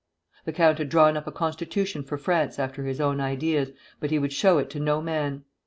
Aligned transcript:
The 0.45 0.51
count 0.51 0.79
had 0.79 0.89
drawn 0.89 1.15
up 1.15 1.27
a 1.27 1.31
constitution 1.31 2.01
for 2.03 2.17
France 2.17 2.57
after 2.57 2.85
his 2.85 2.99
own 2.99 3.19
ideas, 3.21 3.69
but 3.99 4.09
he 4.09 4.17
would 4.17 4.33
show 4.33 4.57
it 4.57 4.67
to 4.71 4.79
no 4.79 4.99
man. 4.99 5.43